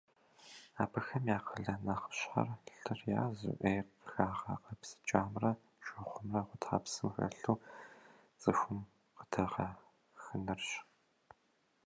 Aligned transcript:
Абыхэм 0.83 1.23
я 1.37 1.39
къалэн 1.45 1.81
нэхъыщхьэр- 1.85 2.47
лъыр 2.81 2.99
язу, 3.23 3.57
ӏей 3.61 3.79
къыхагъэкъэбзыкӏамрэ 4.13 5.51
шыгъумрэ 5.85 6.41
гъутхьэпсым 6.47 7.09
хэлъу 7.15 7.57
цӏыхум 8.41 8.79
къыдэгъэхынырщ. 9.15 10.69